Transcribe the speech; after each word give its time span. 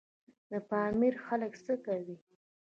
د 0.51 0.53
پامیر 0.69 1.15
خلک 1.25 1.53
څه 1.65 1.73
کوي؟ 1.85 2.17